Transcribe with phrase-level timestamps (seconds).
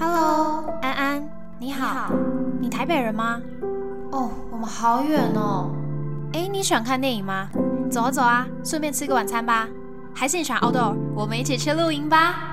[0.00, 1.28] Hello，安安，
[1.58, 2.12] 你好，好。
[2.60, 3.42] 你台北人吗？
[4.12, 5.72] 哦，我们好远哦。
[6.34, 7.48] 哎，你喜欢看电影吗？
[7.90, 9.68] 走啊走啊，顺便吃个晚餐吧。
[10.14, 10.94] 还是你喜欢 outdoor？
[11.16, 12.52] 我们一起去露营吧。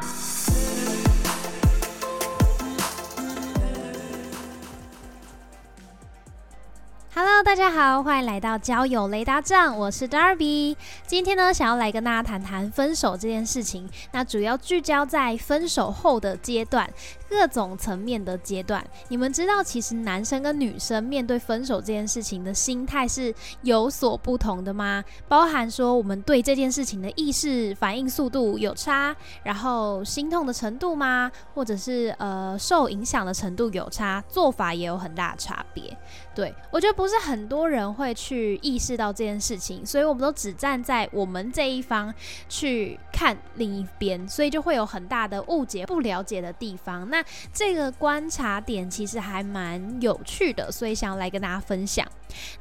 [7.14, 10.76] Hello，大家好，欢迎来到交友雷达站，我是 Darby。
[11.08, 16.90] 今天呢，想要来跟大家谈谈分手这件事情，那主要聚焦在分手后的阶段。
[17.36, 25.04] 各种层面的阶段，你们知道，其实男生跟女生面对分手这件事情的心态是有所不同的吗？
[25.28, 31.30] 包含说我们对这件事情的意识、反应速度有差，然后心痛的程度吗？
[31.54, 35.96] 或者是呃受影响的程度有差，做法也有很大的差别。
[36.34, 42.14] 对我觉得不是很多人会去意识到这件事情，所以我们都只站在我们这一方
[42.48, 47.10] 去看另一边，所以就会有很大的误解、不了解的地方。
[47.10, 52.06] 那这个观察点其实还蛮有趣的，所以想要来跟大家分享。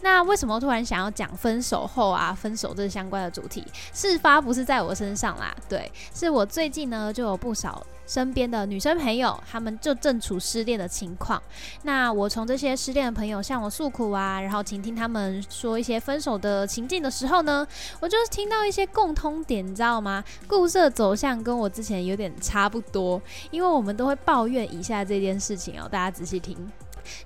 [0.03, 3.65] 那为什么突然想要讲分手后啊，分手这相关的主题？
[3.93, 11.43] 事发不是在我身上啦，对，是我最近呢就有不少身边的女生朋友，她们就正处失恋的情况。
[11.83, 17.67] 那我从这些失恋的朋友向我诉苦啊，然后倾听他们说一些分手的情境的时候呢，
[18.01, 20.23] 我就听到一些共通点，你知道吗？
[20.47, 26.57] 故事的走向跟我之前有点差不多，因为我们都会抱怨以下这件事情哦，大家仔细听。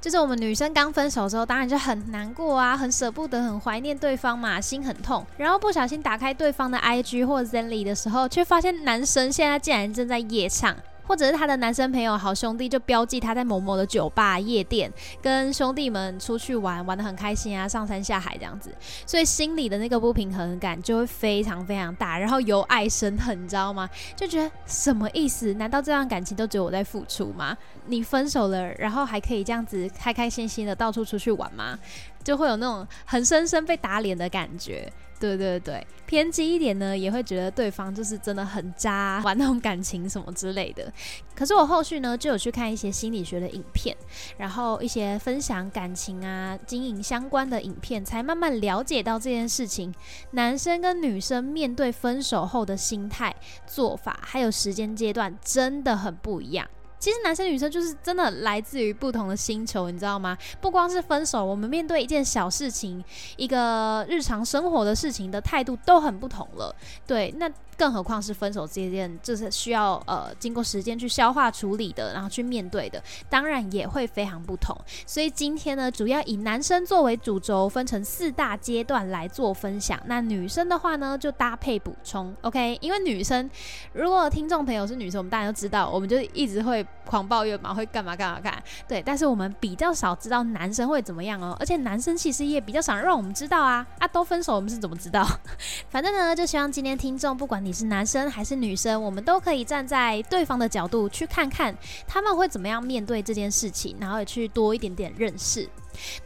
[0.00, 5.26] 就是我们女生刚分手之后，当然就很难过啊，很舍不得，很怀念对方嘛，心很痛。
[5.36, 10.76] 然后不小心打开对方的 IG 或 Zenly 的时候，却发现男生现在竟然正在夜唱。
[11.08, 14.92] 或者是他的男生朋友、好兄弟就标记他在某某的酒吧、夜店，
[15.22, 18.70] 跟兄弟们出去玩，玩的很开心啊，上山下海这样子，
[19.06, 23.88] 所以心里的那个不平衡感就会非常非常大，然后由爱生恨，你知道吗？
[24.14, 25.54] 就觉得什么意思？
[25.54, 27.56] 难道这段感情都只有我在付出吗？
[27.86, 31.78] 你分手了，然后还可以这样子开开心心的到处出去玩吗？
[32.22, 34.92] 就会有那种很深深被打脸的感觉。
[35.20, 40.92] 对对对，偏激一点呢，也会觉得对方就是真的很渣，玩弄感情什么之类的。
[41.34, 43.96] 可是我后续呢，就有去看一些心理学的影片，
[44.36, 49.94] 然后一些分享感情啊、经营相关的影片，才慢慢了解到这件事情。
[50.32, 53.34] 男生跟女生面对分手后的心态、
[53.66, 56.68] 做法，还有时间阶段，真的很不一样。
[56.98, 60.36] 其实男生女生就是真的来自于不同的星球，你知道吗？
[60.60, 63.02] 不光是分手，我们面对一件小事情、
[63.36, 66.74] 一个日常生活的事情的态度都很不同了。
[67.06, 67.50] 对，那。
[67.78, 73.00] 更何况是分手这件，就是需要呃经过时间去消化处理的，然后去面对的，
[73.30, 74.76] 当然也会非常不同。
[75.06, 79.96] 所以今天呢，主要以男生作为主轴，分成四大阶段来做分享。
[80.06, 82.76] 那女生的话呢，就搭配补充，OK？
[82.80, 83.48] 因为女生
[83.92, 88.60] 如果听众朋友是女生，我们大家都知道，我们就一直会狂抱怨嘛，会干嘛干嘛干。
[88.88, 95.24] 对，但是我们比较少知道男生会怎么样哦，而且男生其实也比较少让我们知道啊啊，都分手我们是怎么知道？
[95.88, 97.68] 反正呢，就希望今天听众不管你。
[97.68, 101.76] 你是男生还是女生，我们都可以站在对方的角度去看看
[102.06, 105.68] 他们会怎么样面对这件事情，然后也去多一点点认识。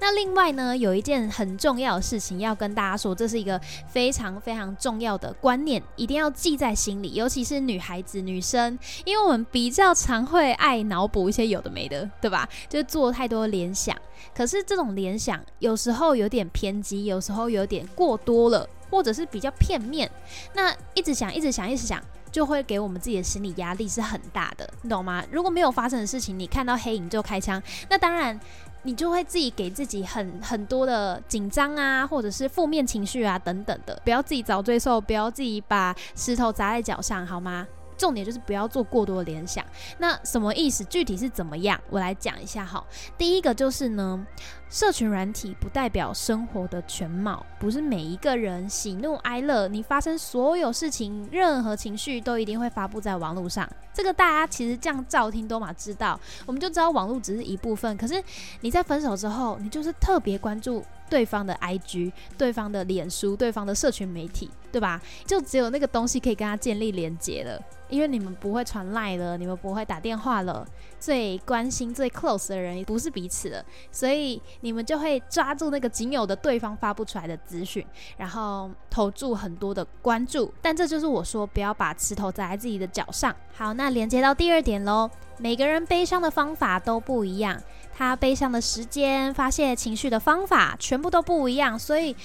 [0.00, 12.48] 那另外呢，有一件很重要的事情要跟大家说，这是一个非常非常重要的观念，一定要记在心里，尤其是女孩子、女生，因为我们比较常会爱脑补一些有的没的，对吧？
[12.68, 13.96] 就做太多联想，
[14.34, 18.68] 可是这种联想有时候有点偏激，有时候有点过多了。
[18.92, 20.10] 或者是比较片面，
[20.52, 21.98] 那一直想，一直想，一直想，
[22.30, 25.24] 就会给我们自己的心理压力是很大的，你懂吗？
[25.30, 28.38] 如果没有发生的事情，你看到黑影就开枪，那当然
[28.84, 37.66] 你就会自己给自己很很多的紧张啊，或者是负面情绪啊等等的，不要自己找罪受，不要自己把石头砸在脚上，好吗？
[38.02, 39.64] 重点就是不要做过多的联想。
[39.98, 40.82] 那什么意思？
[40.86, 41.80] 具体是怎么样？
[41.88, 42.84] 我来讲一下哈。
[43.16, 44.26] 第一个就是呢，
[44.68, 53.70] 社群软体不代表生活的全貌，不是每一个人喜怒哀乐，你发生所有事情，任何情绪都一定会发布在网络上。
[53.94, 57.96] 这个大家其实这样照听都嘛知道，我们就知道网络只是一部分。
[57.96, 58.20] 可是
[58.62, 64.98] 你在分手之后，你就是特别关注对方的 IG、对方的脸书、对方的社群媒体，对吧？
[65.26, 67.62] 就只有那个东西可以跟他建立连接了。
[67.90, 70.66] 因为你们不会传赖了，你们不会打电话了，
[70.98, 77.86] 最关心、最 close 的人不是彼此了，所以你们就会抓住那个仅有的对方发不出来的资讯，
[78.16, 80.50] 然后投注很多的关注。
[80.62, 83.36] 但这就是我说不要把石头砸在自己的脚上。
[83.52, 87.62] 好，那连接到第二点喽，每个人悲伤的方法都不一样，
[87.94, 92.16] 他悲伤的时间、发泄情绪的方法全部都不一样，所以，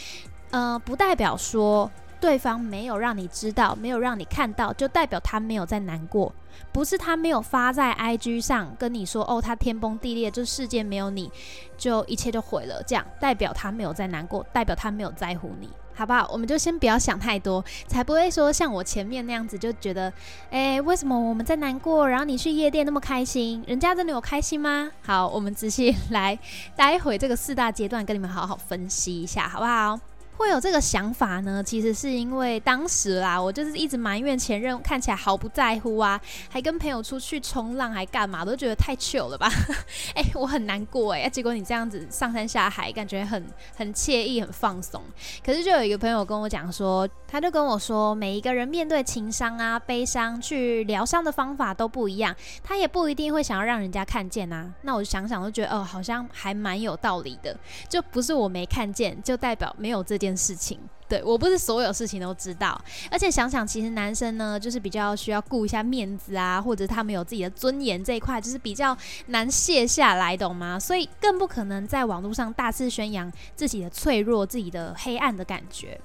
[0.51, 1.89] 呃，不代表说。
[2.19, 6.33] 对方没有让你知道，没有让你看到，就代表他没有在难过。
[6.71, 11.31] 不是他没有发在 IG 上跟你说，哦，他天崩地裂，这世界没有你
[11.77, 15.69] 就一切就毁了，这样代表他没有在难过，代表他没有在乎你。
[15.97, 16.29] 好不好？
[16.31, 20.13] 我们就先不要想太多，才不会说像我前面那样子，就觉得，
[20.51, 24.91] 哎，为什么我们在难过，然后你去夜店那么开心，人家真的有开心吗？
[25.03, 26.37] 好，我们仔细来，
[26.75, 29.99] 待会这个四大阶段跟你们好好分析一下，好不好？
[30.37, 39.49] 会有这个想法呢，其实是因为当时啦，我就是一直埋怨前任看起来毫不在乎啊，还跟朋友出去冲浪，还干嘛，都觉得太糗了吧？
[40.13, 43.43] 哎，我很难过哎，结果你这样子上山下海，感觉很
[43.75, 45.01] 很惬意，很放松。
[45.43, 54.71] 可是就有一个朋友跟我讲说，他就跟我说，每一个人面对情伤啊、悲伤去疗伤的方法都不一样，他也不一定会想要让人家看见啊。
[54.83, 57.57] 那我就想想，都觉得哦，好像还蛮有道理的，
[57.89, 60.26] 就不是我没看见，就代表没有这件。
[60.27, 62.79] 件事情，对我不是所有事情都知道，
[63.09, 68.95] 而且想想，其实男生呢，就是比较需要顾一下面子啊，或者他们有自己的尊严这一块，就是比较
[69.27, 70.77] 难卸下来，懂吗？
[70.79, 75.99] 所以更不可能在网络上大肆宣扬自己的脆弱、自己的黑暗的感觉。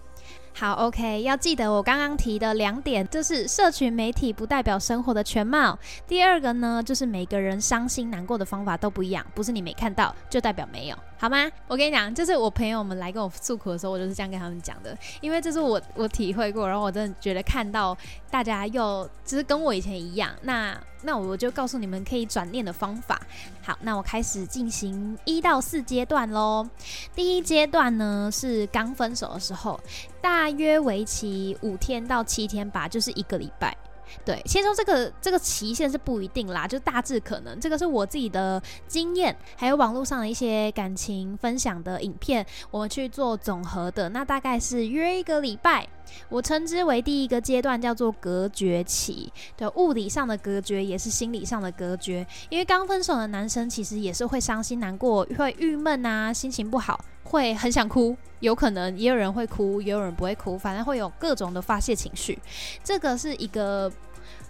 [0.54, 5.78] 好，OK，要记得我刚刚提的两点，就是社群媒体不代表生活的全貌。
[6.06, 10.96] 第二个呢，就是每个人伤心难过的方法都不一样，不是你没看到就代表没有。
[11.22, 11.48] 好吗？
[11.68, 14.98] 我跟你讲，就是我朋友们来跟我诉苦的时候，我就是这样跟他们讲的。
[15.20, 17.96] 因为这是我我体会过，然后我真的觉得看到
[18.28, 23.20] 大家又就是跟我以前一样，那那我就告诉你们可以转念的方法。
[23.62, 26.68] 好，那我开始进行一到四阶段喽。
[27.14, 29.78] 第一阶段呢是刚分手的时候，
[30.20, 33.76] 大约为期五天到七天吧，就是一个礼拜。
[34.24, 44.08] 对，先说这个这个期限是不一定啦，就大致可能，这个是我自己的经验，还有网络上的一些感情分享的影片，我们去做总和的。
[44.10, 45.88] 那大概是约一个礼拜，
[46.28, 49.32] 我称之为第一个阶段，叫做隔绝期。
[49.56, 58.16] 对，物理上的隔绝也是心理上的隔绝，因为刚分手的男生其实也是会伤心难过，会郁闷啊，心情不好，会很想哭。
[58.40, 62.36] 有可能也有人会哭，也有人不会哭，反正会有各种的发泄情绪。
[62.82, 63.88] 这个是一个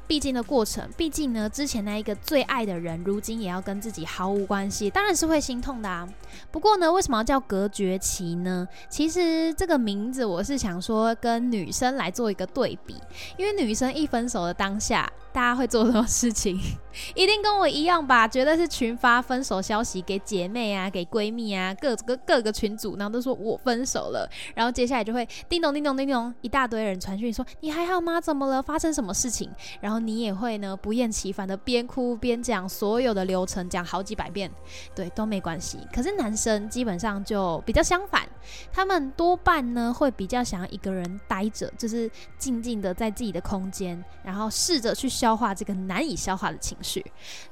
[0.07, 0.89] 必经的过程。
[0.97, 6.09] 毕竟呢，之前那一个最爱的人，如今也要跟自己毫无关系，当然是会心痛的啊。
[6.51, 8.67] 不过呢，为什么要叫隔绝期呢？
[8.89, 12.97] 其实这个名字我是想说跟女生来做一个对比，
[13.37, 15.13] 因为女生一分手的当下。
[15.33, 16.59] 大家会做什么事情？
[17.15, 18.29] 一定跟我一样吧？
[18.29, 24.29] 觉得是群发分手消息给姐妹啊，给闺蜜啊，各个各个群组，然后都说我分手了。
[24.55, 28.21] 然后接下来就会叮咚叮咚叮咚，一大堆人传讯说你还好吗？
[28.21, 28.63] 怎么了？
[28.63, 29.51] 发生什么事情？
[29.81, 34.51] 然后你也会呢不厌其烦的边哭边讲所有的流程，讲好几百遍，
[34.95, 35.79] 对，都没关系。
[35.95, 38.29] 可是男生基本上就比较相反，
[38.71, 45.09] 他们多半呢会比较想要一个人待着，就是静静的在自己的空间，然后试着去。
[45.23, 47.01] 消化这个难以消化的情绪，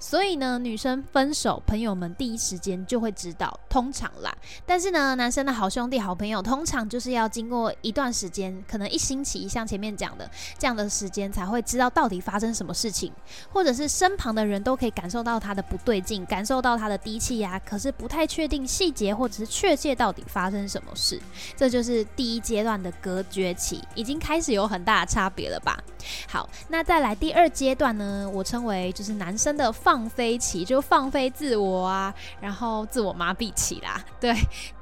[0.01, 4.37] 所以呢，女生分手，朋友们第一时间就会知道，通常啦。
[4.67, 10.29] 但是呢，男生的好兄弟、好朋友，通常就是要经过一段时间，可能一星期，像前面讲的
[10.59, 13.13] 这样的时间，才会知道到底发生什么事情，
[13.53, 21.23] 或者是身旁的人都可以感受到他的不对劲，感受到他的低气压，可是不太确定细节或者是确切到底发生什么事。
[21.57, 25.79] 这就是第一阶段的隔绝期，已经开始有很大的差别了吧？
[26.27, 27.49] 好，那再来第二。
[27.61, 34.35] 阶段呢，我称为就是男生的放飞期，就放飞自我啊，然后自我麻痹期啦，对。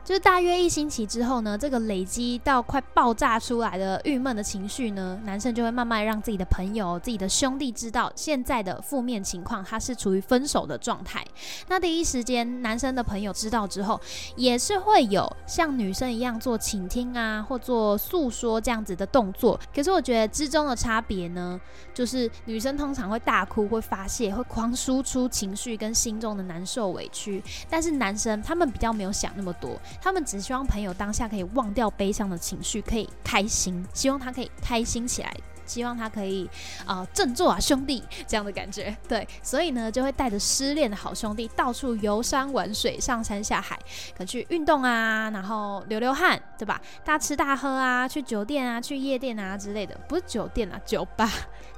[0.09, 11.23] 就是大约一星期之后呢，这个累积到快爆炸出来的郁闷的情绪呢，男生就会慢慢让自己的朋友、自己的兄弟知道现在的负面情况，他是处于分手的状态。
[11.67, 14.01] 那第一时间，男生的朋友知道之后，
[14.35, 19.61] 也是会有像女生一样做倾听啊，或做诉说这样子的动作。
[19.75, 21.61] 可是我觉得之中的差别呢，
[21.93, 29.79] 就是女生通常会大哭、会发泄、会狂输出情绪跟心中的难受委屈，但是男生他们比较没有想那么多。
[30.01, 35.37] 他们只希望朋友当下可以忘掉悲伤的情绪，可以开心，希望他可以开心起来，
[35.67, 36.49] 希望他可以
[36.87, 38.97] 啊振作啊兄弟这样的感觉。
[39.09, 43.79] 对，所以呢就会带着失恋的好兄弟到处游山玩水，上山下海，
[44.17, 46.81] 可去运动啊，然后流流汗，对吧？
[47.05, 51.31] 大吃大喝啊，去酒店啊，去夜店啊之类的，不是酒店啊，酒吧。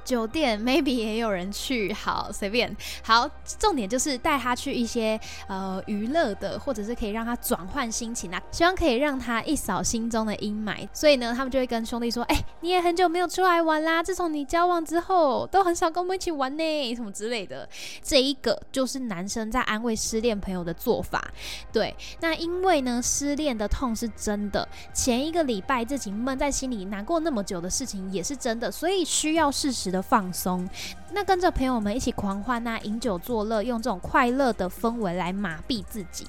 [0.03, 2.75] 酒店 maybe 也有人去，好随便。
[3.03, 3.29] 好，
[3.59, 10.87] 重点就是带他去一些呃娱乐的，或者是可以让他转换心情啊，希望可以让他一扫心中的阴霾。
[10.93, 17.67] 所以呢，他们就会跟兄弟说：“哎，你也很久没有出来玩啦，自从你交往之后，都很少跟我们一起玩呢，什么之类的。”
[18.03, 21.31] 这一个就是男生在安慰失恋朋友的做法。
[21.71, 30.01] 对，那因为呢，失恋的痛是真的，前一个礼拜自己闷在心里难过那么久的事情也是真的，所以需要适时的。
[30.11, 30.67] 放松，
[31.13, 36.27] 那跟着朋友们一起狂欢呐，饮酒作乐，用这种快乐的氛围来麻痹自己。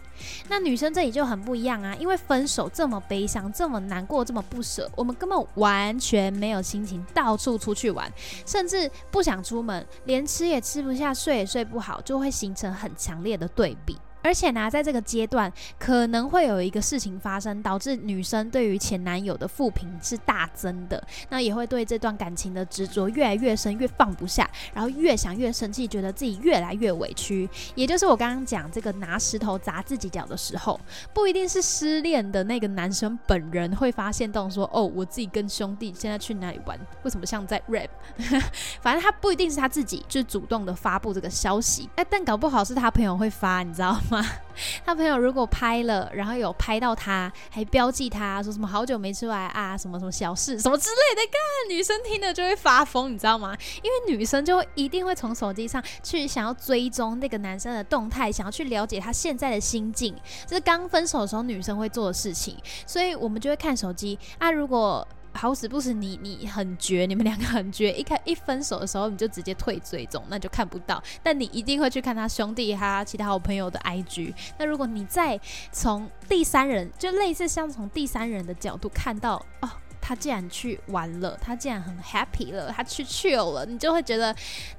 [0.48, 8.08] 那女生这里就很不一样啊，因为分手这么悲伤，这么难过，这么不舍，我们根本完全没有心情到处出去玩，
[8.46, 13.98] 甚至不想出门，连吃也吃不下，睡也睡不好，就会形成很强烈的对比。
[14.22, 27.48] 而且呢，在这个阶段可能会有一个事情发生，导致女生对于前男友的负评是大增的，那也会对这段感情的执着越来越深，越放不下，然后越想越生气，觉得自己越来越委屈。
[27.74, 30.80] 也就是我刚刚讲这个拿石头砸自己脚的时候，
[31.12, 36.78] 不一定是失恋的那个男生本人会发现动说：“哦，我自己跟兄弟现在去哪里玩？
[37.02, 37.88] 为什么像在 rap？”
[38.80, 43.98] 反正他不一定是他自己就主动的发布这个消息，哎，但搞不好是他朋友会发，你知道？
[44.84, 53.56] 他朋友如果拍了，然后有拍到他，还标记他说什么好久没出来啊，什么什么小事什么之类的，干女生听了就会发疯，你知道吗？
[53.82, 60.14] 因为女生就一定会从手机上去想要追踪那个男生的动态，想要去了解他现在的心境，
[60.46, 65.06] 这是刚分手的时候女生会做的事情，所以我们就会看手机啊，如果。
[65.34, 67.92] 好死不死，你你很绝，你们两个很绝。
[67.92, 71.02] 一开一分手的时候，你就直接退追踪，那就看不到。
[71.22, 74.34] 但你一定会去看他兄弟他其他好朋友的 IG。
[74.58, 79.68] 那如果你再从第三人，就类似像从第三人的角度看到哦。
[80.02, 84.34] 他竟然去玩了，他竟然很 happy 了，他去 chill 了，你就会觉得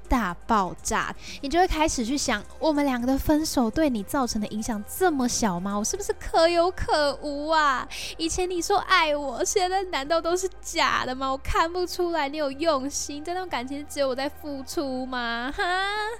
[0.06, 5.74] 大爆炸，你就会开始去想，我们两个的分手对你造成的影响这么小吗？
[5.74, 7.88] 我是不是可有可无啊？
[8.18, 11.30] 以前你说爱我，现在难道都是假的吗？
[11.30, 15.50] 我看不出来你有用心，这段感情只有我在付出吗？
[15.56, 15.62] 哈，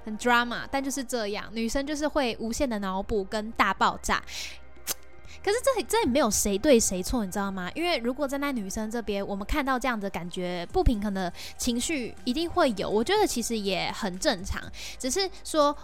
[0.03, 4.23] 很 drama，但就是这样，女生就是会无限的脑补跟大爆炸。
[5.45, 7.69] 可是这里这里没有谁对谁错，你知道吗？
[7.75, 12.89] 因为如果站在女生这边，我们看到这样的感觉不平衡的情绪，一定会有。
[12.89, 14.59] 我觉得其实也很正常，
[14.97, 15.77] 只是说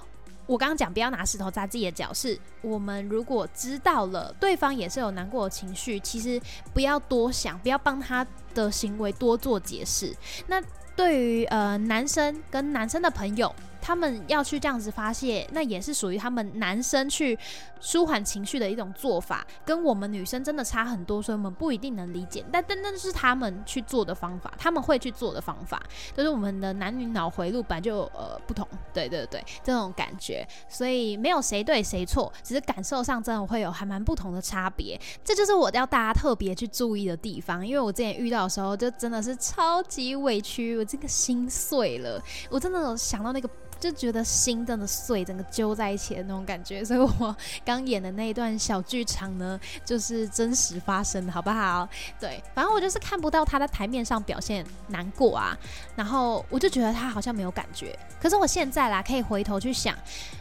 [0.48, 6.42] 我刚刚讲不要拿石头砸自己的脚，是我们如果知道了对方也是有难过的情绪，其实
[6.74, 8.26] 不要多想，不要帮他
[8.56, 10.12] 的行为多做解释。
[10.48, 10.60] 那
[10.96, 13.54] 对于呃男生跟男生的朋友。
[13.82, 17.38] 他们要去这样子发泄，那也是属于他们男生去
[17.80, 22.46] 舒缓情绪的一种做法，跟我们女生真的差很多，所以我们不一定能理解。
[22.52, 25.82] 但但那是他们去做的方法，他们会去做的方法，
[26.16, 35.00] 就是我们的男女脑回路本来就呃不同，对对对，这种感觉，所以没有谁对谁错，只是感受上真的会有还蛮不同的差别。
[35.24, 42.22] 这就是我要大家特别去注意的地方，因为我之前遇到的时候，就真的是超级委屈，我这个心碎了，
[42.52, 43.50] 我真的想到那个。
[43.82, 47.36] 就觉得心真的碎，整个揪在一起的那种感觉，所以我
[47.66, 51.90] 刚演的那一段小剧场呢，就是真实发生的，好不好？
[52.20, 55.58] 对，反正我就是看不到他在台面上表现难过啊，
[55.96, 57.98] 然后我就觉得他好像没有感觉。
[58.22, 59.98] 可是我现在啦，可以回头去想，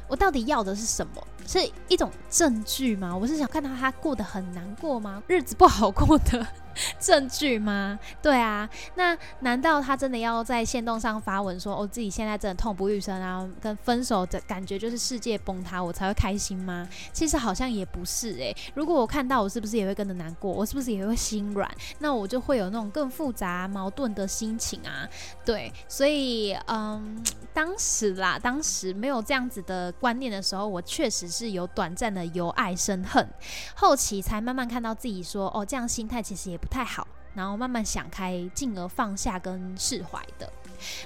[0.06, 1.26] 我到底要的是什么？
[1.46, 3.16] 是一种证据吗？
[3.16, 5.22] 我是想看到他过得很难过吗？
[5.26, 6.46] 日子不好过的。
[7.00, 7.98] 证据吗？
[8.22, 16.88] 对啊，那难道他真的要在线动上发文说，哦，自己现在真的痛不欲生啊，跟分手的感觉就是世界崩塌，我才会开心吗？
[17.12, 18.56] 其实好像也不是诶。
[18.72, 20.50] 如果我看到，我是不是也会跟着难过？
[20.50, 21.68] 我是不是也会心软？
[21.98, 25.06] 那我就会有那种更复杂矛盾的心情啊。
[25.44, 33.28] 对，所以嗯，当时啦，当时没有这样子的观念的时候，我确实是有短暂的由爱生恨，
[33.74, 36.70] 后期才慢慢看到自己说，哦，这样心态其实也不。
[36.70, 40.50] 太好，然后慢慢想开，进而放下跟释怀的。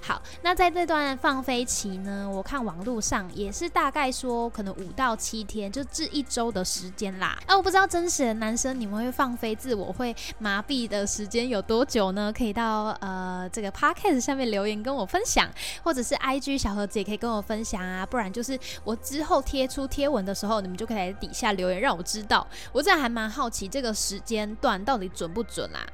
[0.00, 7.36] 好，那在这段放飞期呢，我看网络上也是大概说，可能五到七天，就至一周的时间啦。
[7.46, 12.32] 哎，我不知道真实的男生你们会放飞自我会麻痹的时间有多久呢？
[12.32, 15.50] 可以到呃这个 podcast 下面留言跟我分享，
[15.82, 18.06] 或者是 IG 小盒子也可以跟我分享啊。
[18.06, 22.46] 不然就是我之后贴出贴文的时候，你们就可以在底下留言让我知道。
[22.70, 25.84] 我这还蛮好奇这个时间段到底准不准啦。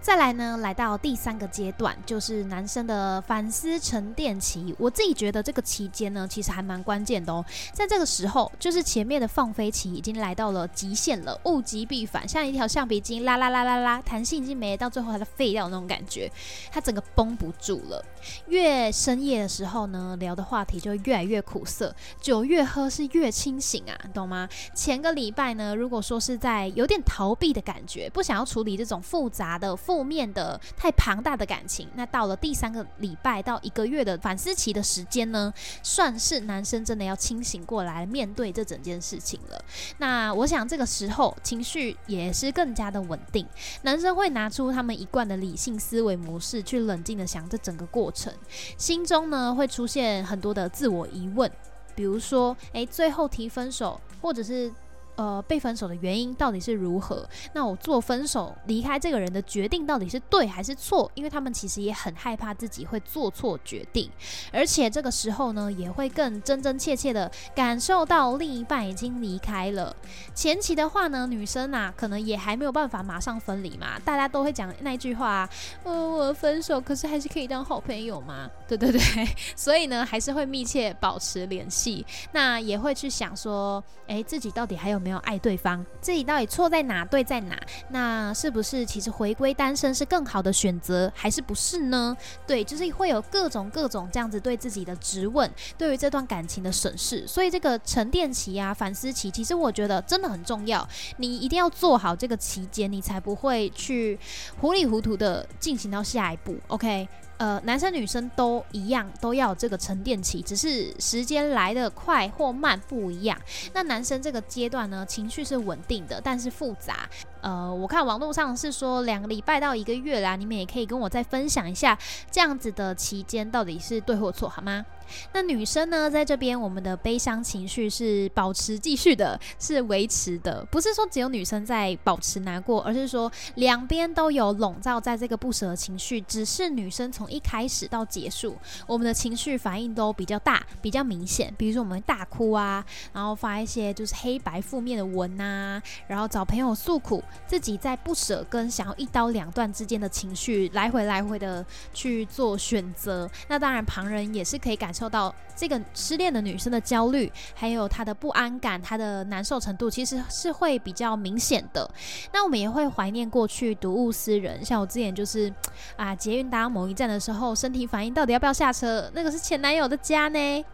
[0.00, 4.74] 再来呢，来到第三个阶段，就是男生的反思沉淀期。
[4.78, 7.44] 我自己觉得这个期间呢，其实还蛮关键的哦。
[7.72, 16.30] 在这个时候，就是前面的放飞期已经来到了极限了，物极必反，像一条橡皮筋，啦啦啦啦啦，弹性已经没，到最后它就废掉那种感觉，
[16.70, 18.04] 它整个绷不住了。
[18.48, 24.48] 越深夜的时候呢，聊的话题就越来越苦涩，酒越喝是越清醒啊，懂吗？
[24.74, 29.98] 前个礼拜呢，如果说是在有点逃避的感觉，不想要处理这种复杂的负。
[29.98, 39.60] 负面的太庞大的感情，那到了第三个礼拜到一个月的反思期的时间呢，算是男生真的要清醒过来面对这整件事情了。
[39.96, 43.44] 那我想这个时候情绪也是更加的稳定，
[43.82, 48.32] 男生会拿出他们一贯的理性思维模式去冷静的想这整个过程，
[48.76, 51.50] 心中呢会出现很多的自我疑问，
[51.96, 54.72] 比如说，诶，最后提分手，或者是。
[55.18, 57.28] 呃，被分手的原因到底是如何？
[57.52, 61.10] 那我做分手离开这个人的决定到底是对还是错？
[61.14, 64.08] 因为他们其实也很害怕自己会做错决定，
[64.52, 69.96] 而且这个时候呢，也会更真真切切的感受到另一半已经离开了。
[70.36, 75.50] 前期的话呢，女生啊，可能也还没有办法马上分离嘛，大家都会讲那句话：，
[75.82, 78.48] 呃，我分手，可是还是可以当好朋友嘛？
[78.68, 79.00] 对对对，
[79.56, 85.07] 所以呢，还是会密切保持联系，那也会去想说，哎，自己到底还有没？
[85.08, 87.58] 没有爱对方，自己到底错在哪，对在哪？
[87.88, 92.14] 那是不是其实回归单身是更好的选择，还是不是呢？
[92.46, 97.26] 对，就是会有各种各种这样子对自己的质问，对于这段感情的审视。
[97.26, 100.86] 所以这个沉淀期啊、反思期，其实我觉得真的很重要。
[101.16, 104.18] 你一定要做好这个期间，你才不会去
[104.60, 106.54] 糊里糊涂的进行到下一步。
[106.66, 107.08] OK。
[107.38, 113.38] 呃，男生女生都一样，都要这个沉淀期，只是时间来的快或慢不一样。
[113.72, 117.08] 那男生这个阶段呢，情绪是稳定的，但是复杂。
[117.40, 121.96] 呃，我看网络上是说两个礼拜到一个月啦，你们也可以跟我再分享一下
[122.30, 124.84] 这样子的期间到底是对或错，好吗？
[125.32, 154.88] 那女生呢，在这边我们的悲伤情绪是保持继续的，是维持的，不是说只有女生在保持难过，而是说两边都有笼罩在这个不舍的情绪，只是女生从一开始到结束，我们的情绪反应都比较大，比较明显，比如说我们大哭啊，然后发一些就是黑白负面的文啊，然后找朋友诉苦，自己在不舍跟想要一刀两断之间的情绪来回来回的去做选择，那当然旁人也是可以感。
[154.98, 161.88] 受到这个失恋的女生的焦虑，还有她的不安感，她的难受程度，其实是会比较明显的。
[162.32, 164.64] 那我们也会怀念过去，睹物思人。
[164.64, 165.52] 像我之前就是
[165.96, 169.08] 啊，捷运搭某一站的时候，身体反应到底要不要下车？
[169.14, 170.64] 那个是前男友的家呢？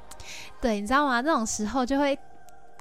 [0.61, 1.21] 对，你知道吗？
[1.21, 2.19] 那种时候就会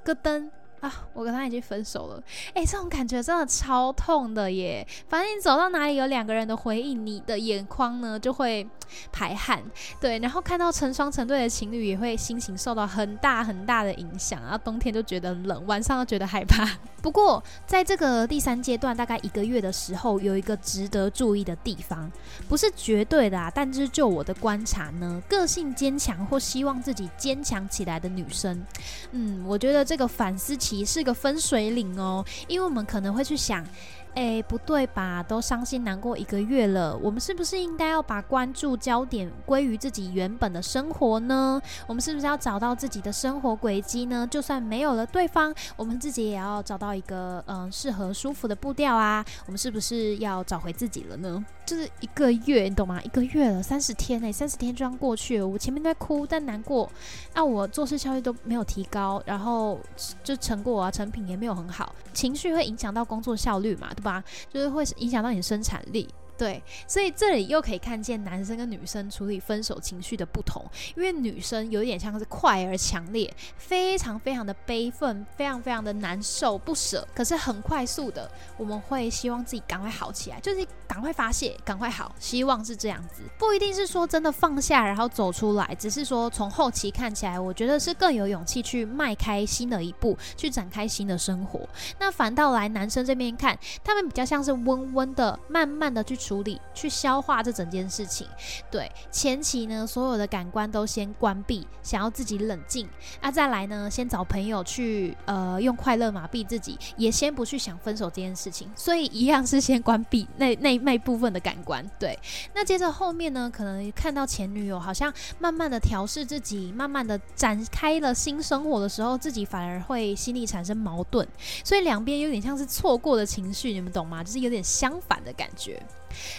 [0.05, 0.49] 咯噔。
[0.83, 2.21] 啊，我跟他已经分手了，
[2.53, 4.85] 哎，这种感觉真的超痛的耶！
[5.07, 8.67] 反正你走到哪里有两个人的回忆，你的眼眶呢就会
[9.09, 9.63] 排汗，
[10.01, 16.69] 对，然后看到成双成对的情侣也会心情受到很大很大的影响，然后冬天就觉得冷，晚上又觉得害怕。
[17.01, 22.11] 不过在这个第三阶段，大概一个月的时候，有一个值得注意的地方，
[22.49, 28.65] 不是绝对的啊，但是就我的观察呢，个性坚强或希望自己坚强起来的女生，
[29.11, 30.57] 嗯，我觉得这个反思。
[30.85, 33.67] 是个分水岭哦，因为我们可能会去想。
[34.15, 35.23] 哎，不对吧？
[35.23, 41.61] 都伤心难过一个月了，我们是不是应该要把关注焦点归于自己原本的生活呢？
[41.87, 44.27] 我们是不是要找到自己的生活轨迹呢？
[44.29, 49.25] 就算没有了对方，我们自己也要找到一个嗯适合舒服的步调啊。
[49.45, 51.43] 我们是不是要找回自己了呢？
[51.65, 53.01] 就是一个月，你懂吗？
[53.03, 55.47] 一个月了，三十天哎，三十天就这样过去了。
[55.47, 56.91] 我前面在哭，但难过，
[57.33, 59.79] 那我做事效率都没有提高，然后
[60.23, 63.89] 就成果啊成品也没有很好，情绪会影响到工作效率嘛？
[64.03, 66.07] 吧，就是会影响到你生产力。
[66.35, 70.65] 对，所以这里又可以看见男生跟女生处理分手情绪的不同，
[70.95, 91.61] 因为女生有点像是快而强烈，非常非常的悲愤，非常非常的难受不舍，可是很快速的，我们会希望自己赶快好起来，就是赶快发泄，赶快好，希望是这样子，不一定是说真的放下然后走出来，只是说从后期看起来，我觉得是更有勇气去迈开新的一步，去展开新的生活。
[91.99, 96.17] 那反倒来男生这边看，他们比较像是温温的，慢慢的去。
[96.23, 98.25] 处理去消化这整件事情，
[98.71, 102.87] 对前期呢，所有的感官都先关闭，想要自己冷静，
[103.21, 112.17] 那再来呢，先找朋友去呃用快乐麻痹自己，也先不去想分手这件事情，所以一样是先关闭那那那部分的感官，对。
[112.55, 121.27] 那接着后面呢，可能看到前女友好像慢慢的调试自己，慢慢的展开了新生活的时候，自己反而会心里产生矛盾，
[121.65, 124.23] 所以两边有点像是错过的情绪，你们懂吗？
[124.23, 125.81] 就是有点相反的感觉。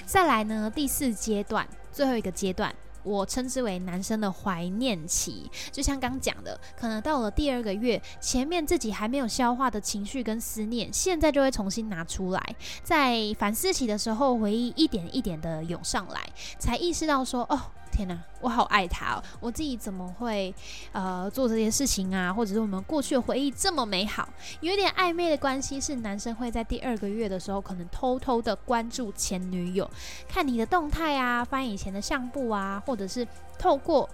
[0.06, 2.74] 再来呢，第四阶段，最后一个阶段。
[3.02, 16.20] 我称之为男生的怀念期，就像刚讲的，可能到了第二个月，前面自己还没有消化的情绪跟思念，现在就会重新拿出来，在反思起的时候，回忆一点一点的涌上来，
[16.58, 17.60] 才意识到说，哦。
[17.94, 19.22] 天哪，我好爱他哦！
[19.38, 20.52] 我自己怎么会
[20.90, 22.32] 呃做这些事情啊？
[22.32, 24.28] 或者是我们过去的回忆这么美好，
[24.60, 29.88] 有点暧昧的关系，是男生会在第二个月的时候，可能偷偷的关注前女友，
[30.28, 33.24] 看你的动态啊，翻以前的相簿啊，或者是
[33.56, 34.10] 透过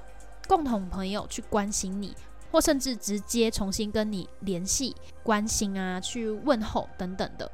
[0.46, 2.14] 共同朋友去关心你，
[2.52, 7.50] 或甚至直接重新跟你联系、关心啊，去问候等等的。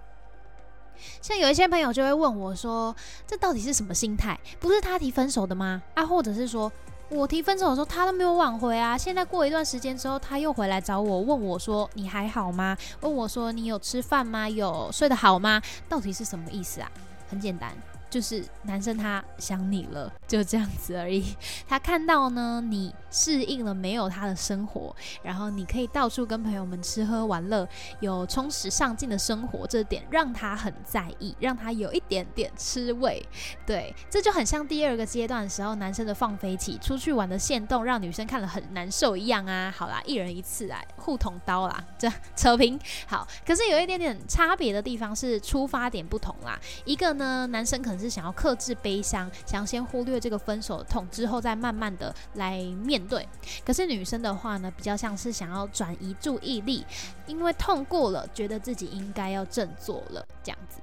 [1.21, 2.95] 像有一些朋友就会问我说
[3.27, 4.39] ：“这到底是什么心态？
[4.61, 5.83] 不是他提分手的吗？
[5.95, 6.71] 啊，或者是说
[7.09, 8.97] 我提分手的时候他都没有挽回啊？
[8.99, 12.77] 现在过一段时间之后他又回来找我，问我说你还好吗？
[13.01, 14.49] 问我说你有吃饭吗？
[14.49, 15.63] 有睡得好吗？
[15.89, 16.91] 到底是什么意思啊？
[17.29, 17.73] 很简单。”
[18.17, 21.37] 就是男生他想你了，就这样子而已。
[21.69, 27.69] 他看到呢，你适应了没有他的生活，然后你可以到处跟朋友们吃喝玩乐，
[28.01, 33.23] 有充实上进的生活，这点让他很在意，让他有一点点吃味。
[33.67, 39.71] 对，这就很像第二个阶段的时候，男生的放飞起出去玩的线动，让女生看了很难受一样啊。
[39.77, 42.81] 好啦，一人一次啊，互捅刀啦，这扯平。
[43.07, 46.59] 好，可是有一点点差别的地方是出发点不同啦。
[46.87, 47.97] 一个呢，男生可能。
[47.97, 53.29] 是是想要克制悲伤，想要先忽略这个分手的痛，之后再慢慢的来面对。
[53.65, 56.87] 可是女生的话呢，比较像是想要转移注意力，
[57.27, 60.79] 因为痛过了，觉得自己应该要振作了，这样子。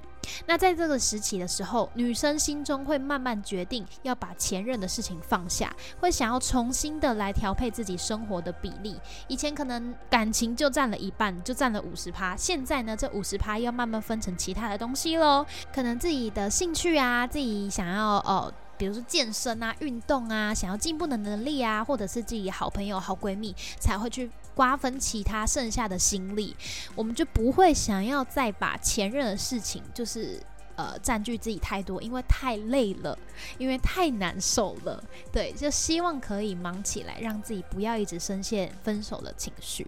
[0.46, 8.98] 那在这个时期的时候，女生心中会慢慢决定要把前任的事情放下，会想要重新的来调配自己生活的比例。
[9.28, 15.44] 以前可能感情就占了一半，就占了五十趴，现在呢，这五十趴要慢慢分成其他的东西喽。
[15.72, 18.52] 可能自己的兴趣啊，自己想要哦。
[18.76, 26.54] 比如说健身啊、运动啊，想要进步的能力啊，或者是自己好朋友、好闺蜜才会去瓜分其他剩下的心力，
[26.94, 30.40] 我们就不会想要再把前任的事情就是
[30.76, 33.18] 呃占据自己太多，因为太累了，
[33.58, 35.02] 因为太难受了。
[35.32, 39.86] 对，就希望可以忙起来，让自己不要一直深陷分手的情绪。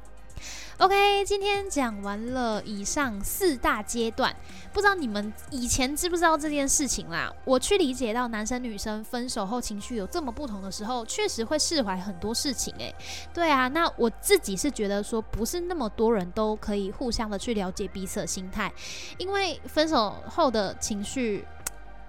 [0.78, 4.36] OK，今天讲完了以上四大阶段，
[4.74, 7.32] 不知道你们以前知不知道这件事情啦？
[7.46, 12.74] 我去理解到男生女生分手后情绪有这么不同的时候，确实会释怀很多事情。
[12.76, 12.94] 诶，
[13.32, 18.70] 对啊，那我自己是觉得说，不是那么多人都可以互相的去了解彼此的心态，
[19.16, 21.46] 因为分手后的情绪。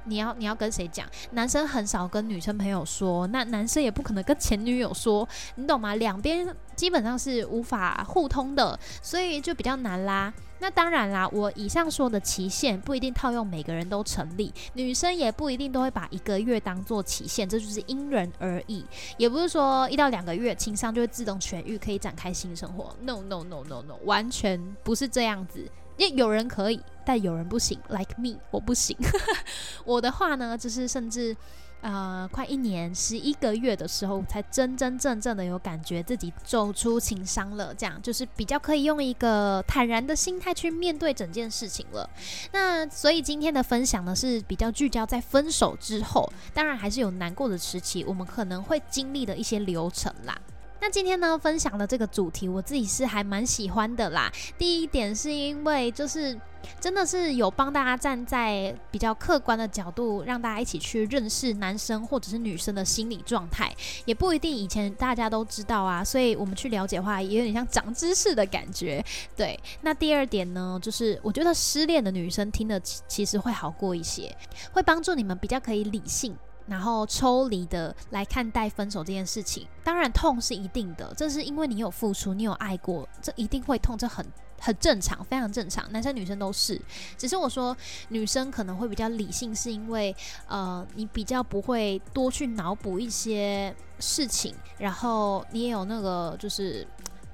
[0.08, 1.08] 你要你要跟谁讲？
[1.32, 5.96] 男生很少跟女生朋友说，那男生也不可能跟前女友说，你懂吗？
[5.96, 10.34] 两边基本上是无法互通的，所以就比较难啦。
[10.60, 18.84] 那当然啦，我以上说的期限不一定套用每个人都成立，女生也不一定都会把一个月当做期限，这就是因人而异。
[19.18, 22.96] 也不是说一到两个月情商就会自动痊愈，可以展开新生活。
[23.02, 25.70] No no no no no，完全不是这样子。
[25.98, 28.96] 因为有人可以，但有人不行，like me，我不行。
[29.86, 31.36] 我的话呢，就是甚至
[31.82, 37.74] 呃，快一年十一个月的时候，才真真正正的有感觉自己走出情伤了。
[37.74, 42.10] 这样就是比较可以用一个坦然的心态去面对整件事情了。
[42.52, 50.36] 那所以今天的分享呢，是比较聚焦在分手之后，当然还是有难过的时期，我们可能会经历的一些流程啦。
[50.80, 54.32] 那今天呢，分享的这个主题，我自己是还蛮喜欢的啦。
[54.58, 56.40] 第一点是因为就是
[56.80, 63.74] 真的是有帮大家站在比较客观的角度，让大家一起去认识男生或者是女生的心理状态，
[64.06, 66.04] 也不一定以前大家都知道啊。
[66.04, 69.04] 所以我们去了解的话，也有点像长知识的感觉。
[69.36, 74.36] 对，那第二点呢，就是我觉得失恋的女生听的其实会好过一些，
[74.72, 76.38] 会帮助你们比较可以理性。
[76.68, 84.26] 然后抽离的来看待分手这件事情，当然痛是一定的，这是因为你有付出，你有爱过，这一定会痛，这很
[84.60, 86.82] 很正常，非常正常，男生女生都是。
[87.18, 87.76] 只是我说
[88.10, 90.16] 女生可能会比较理性，是因为
[90.48, 96.86] 呃，你比较不会多去脑补一些事情，然后你也有那个就是。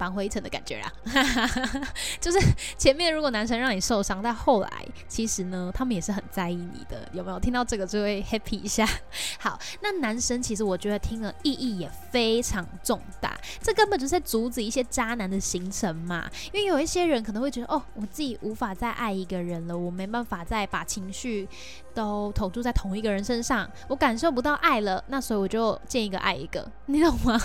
[0.04, 0.92] 返回程的感觉啊，
[2.20, 2.38] 就是
[2.78, 4.70] 前面如果男生让你受伤，但后来
[5.08, 7.40] 其实呢，他们也是很在意你的，有没有？
[7.40, 8.86] 听到这个就会 happy 一下。
[9.40, 16.30] 好，那男生其实我觉得听了意义也非常重大，这根本就是在阻止一些渣男的形成嘛。
[16.52, 21.48] 因为有一些人可能会觉得，哦，我自己无法再爱一个人了，我没办法再把情绪
[21.96, 27.36] 都投注在同一个人身上，我感受不到爱了，那所以我就见一个爱一个， 你懂吗？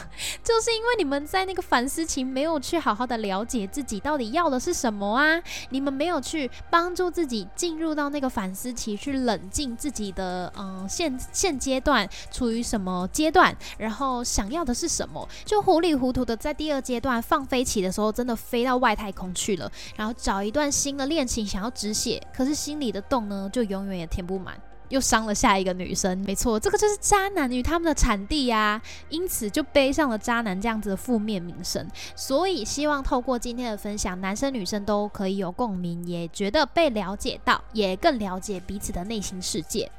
[0.44, 2.58] 就是因为你们在那个反思期没有。
[2.60, 5.40] 去好好的了解自己到底要的是什么啊？
[5.70, 24.60] 你们没有去帮助自己进入到那个反思期，去冷静自己的嗯现现阶段处于什么阶段，然后想要的是什么，就糊里糊涂的在第二阶段放飞起的时候，真的飞到外太空去了，然后找一段新的恋情想要止血，可是心里的洞呢，就永远也填不满。
[24.88, 31.86] 又伤了下一个女生，没错，这个就是渣男与他们的产地呀，因此就背上了渣男这样子的负面名声。
[32.16, 39.90] 所以希望透过今天的分享，男生女生都可以有共鸣，也觉得被了解到，也更了解彼此的内心世界。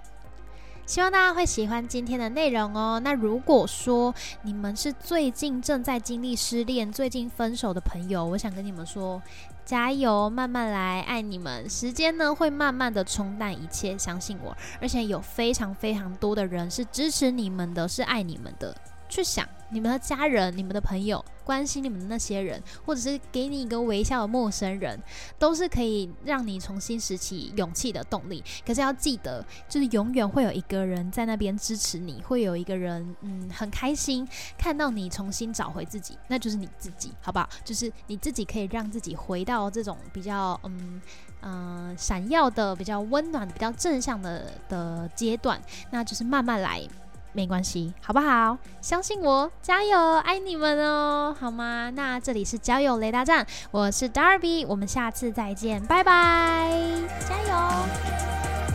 [0.88, 2.99] 希望大家会喜欢今天的内容哦。
[3.04, 9.21] 那如果说你们是最近正在经历失恋、最近分手的朋友，我想跟你们说，
[9.69, 11.69] 加油，慢慢来，爱你们。
[11.69, 14.58] 时间呢会慢慢的冲淡一切，相信我。
[14.82, 18.75] 而且有非常非常多的人是支持你们的，是爱你们的。
[19.10, 21.26] 去想你们的家人、你们的朋友。
[21.50, 25.02] 关心你们的那些人，或者是给你一个微笑的陌生人，
[25.39, 28.43] 都是可以让你重新拾起勇气的动力。
[28.63, 37.50] 可是要记得，就是永远会有一个人在那边支持你，会有一个人，嗯，很开心看到你重新找回自己，那就是你自己，好不好？
[37.65, 41.02] 就是你自己可以让自己回到这种比较，嗯
[41.41, 46.88] 嗯，闪耀的、比较温暖、比较正向的的阶段，那就是慢慢来。
[47.39, 48.58] 没关系，好不好？
[48.82, 51.89] 相信我，加油，爱你们哦，好吗？
[51.95, 56.69] 那这里是交友雷达站，我是 Darby，我们下次再见，拜拜，
[57.21, 58.68] 加油。